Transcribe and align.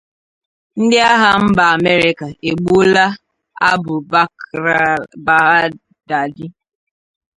Ndị 0.81 0.97
Agha 1.11 1.31
Mba 1.45 1.63
Amerịka 1.75 2.27
Egbuola 2.49 3.05
Abu 3.71 3.95
Bakr 4.11 4.63
al-Baghdadi 4.93 6.45